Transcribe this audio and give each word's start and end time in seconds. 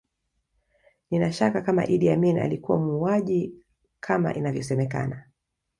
Nina 1.11 1.31
shaka 1.31 1.61
kama 1.61 1.85
Idi 1.85 2.09
Amin 2.09 2.39
alikuwa 2.39 2.79
muuaji 2.79 3.53
kama 3.99 4.33
inavyosemekana 4.33 5.25